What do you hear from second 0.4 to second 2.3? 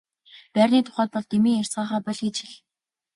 Байрны тухайд бол дэмий ярьцгаахаа боль